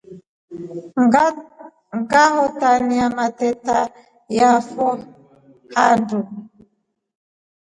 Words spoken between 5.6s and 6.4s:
handu.